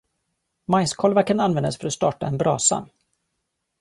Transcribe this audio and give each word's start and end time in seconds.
Majskolvar 0.65 1.23
kan 1.23 1.39
användas 1.39 1.77
för 1.77 1.87
att 1.87 1.93
starta 1.93 2.27
en 2.27 2.37
brasa. 2.37 2.87